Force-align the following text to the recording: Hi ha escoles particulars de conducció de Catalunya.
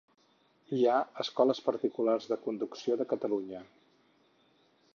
Hi 0.77 0.79
ha 0.85 0.95
escoles 1.23 1.61
particulars 1.67 2.25
de 2.31 2.37
conducció 2.47 2.97
de 3.03 3.07
Catalunya. 3.15 3.61